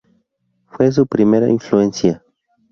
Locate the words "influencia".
1.47-2.23